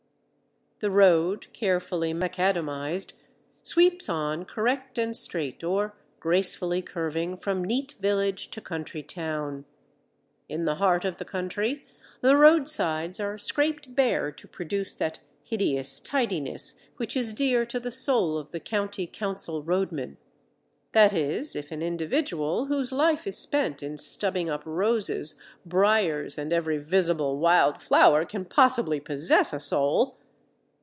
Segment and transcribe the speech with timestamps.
[0.81, 3.13] "The road, carefully macadamized,
[3.61, 9.65] sweeps on correct and straight or gracefully curving from neat village to countrytown.
[10.49, 11.85] In the heart of the country
[12.21, 17.91] the roadsides are scraped bare to produce that hideous tidiness which is dear to the
[17.91, 20.17] soul of the County Council roadman.
[20.93, 26.51] That is if an individual whose life is spent in stubbing up roses, briers, and
[26.51, 30.17] every visible wild flower, can possibly possess a soul!